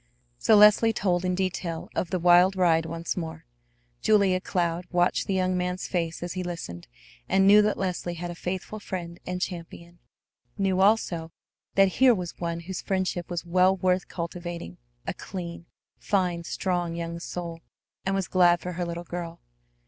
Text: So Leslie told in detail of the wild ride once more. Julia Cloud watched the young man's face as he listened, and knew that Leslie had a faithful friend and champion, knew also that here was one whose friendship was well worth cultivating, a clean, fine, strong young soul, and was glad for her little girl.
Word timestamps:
So 0.39 0.55
Leslie 0.55 0.93
told 0.93 1.23
in 1.23 1.35
detail 1.35 1.87
of 1.93 2.09
the 2.09 2.17
wild 2.17 2.55
ride 2.55 2.87
once 2.87 3.15
more. 3.15 3.45
Julia 4.01 4.41
Cloud 4.41 4.87
watched 4.89 5.27
the 5.27 5.35
young 5.35 5.55
man's 5.55 5.85
face 5.87 6.23
as 6.23 6.33
he 6.33 6.41
listened, 6.43 6.87
and 7.29 7.45
knew 7.45 7.61
that 7.61 7.77
Leslie 7.77 8.15
had 8.15 8.31
a 8.31 8.33
faithful 8.33 8.79
friend 8.79 9.19
and 9.27 9.39
champion, 9.39 9.99
knew 10.57 10.79
also 10.81 11.31
that 11.75 11.87
here 11.99 12.15
was 12.15 12.33
one 12.39 12.61
whose 12.61 12.81
friendship 12.81 13.29
was 13.29 13.45
well 13.45 13.77
worth 13.77 14.07
cultivating, 14.07 14.79
a 15.05 15.13
clean, 15.13 15.67
fine, 15.99 16.45
strong 16.45 16.95
young 16.95 17.19
soul, 17.19 17.59
and 18.03 18.15
was 18.15 18.27
glad 18.27 18.59
for 18.59 18.71
her 18.71 18.85
little 18.85 19.03
girl. 19.03 19.39